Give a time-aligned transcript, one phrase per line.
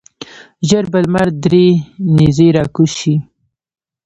[0.69, 1.67] ژر به لمر درې
[2.15, 3.15] نیزې راکوز شي.